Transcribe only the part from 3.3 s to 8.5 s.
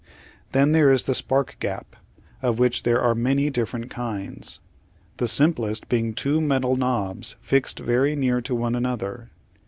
different kinds, the simplest being two metal knobs fixed very near